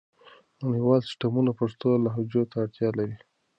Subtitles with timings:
[0.63, 3.15] نړیوال سیسټمونه د پښتو لهجو ته اړتیا لري.